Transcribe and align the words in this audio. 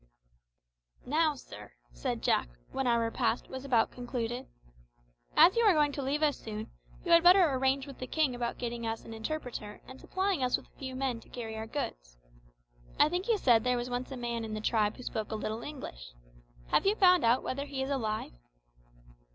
"Now, 1.05 1.35
sir," 1.35 1.73
said 1.93 2.23
Jack, 2.23 2.49
when 2.71 2.87
our 2.87 2.99
repast 2.99 3.49
was 3.49 3.63
about 3.63 3.91
concluded, 3.91 4.47
"as 5.37 5.55
you 5.55 5.61
are 5.63 5.75
going 5.75 5.91
to 5.91 6.01
leave 6.01 6.23
us 6.23 6.39
soon, 6.39 6.71
you 7.05 7.11
had 7.11 7.21
better 7.21 7.43
arrange 7.51 7.85
with 7.85 7.99
the 7.99 8.07
king 8.07 8.33
about 8.33 8.57
getting 8.57 8.87
us 8.87 9.05
an 9.05 9.13
interpreter 9.13 9.79
and 9.87 10.01
supplying 10.01 10.41
us 10.43 10.57
with 10.57 10.65
a 10.65 10.79
few 10.79 10.95
men 10.95 11.19
to 11.19 11.29
carry 11.29 11.55
our 11.55 11.67
goods. 11.67 12.17
I 12.99 13.09
think 13.09 13.27
you 13.27 13.37
said 13.37 13.63
there 13.63 13.77
was 13.77 13.91
once 13.91 14.09
a 14.11 14.17
man 14.17 14.43
in 14.43 14.55
the 14.55 14.59
tribe 14.59 14.97
who 14.97 15.03
spoke 15.03 15.31
a 15.31 15.35
little 15.35 15.61
English. 15.61 16.13
Have 16.69 16.87
you 16.87 16.95
found 16.95 17.23
out 17.23 17.43
whether 17.43 17.67
he 17.67 17.83
is 17.83 17.91
alive?" 17.91 18.33